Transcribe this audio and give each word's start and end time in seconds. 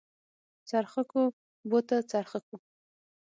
څرخکو 0.69 1.23
بوته 1.69 1.97
څرخکو. 2.11 2.55